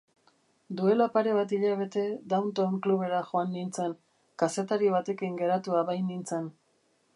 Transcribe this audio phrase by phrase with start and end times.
[0.77, 3.95] Duela pare bat hilabete Downtown clubera joan nintzen,
[4.45, 6.53] kazetari batekin geratua bainintzen.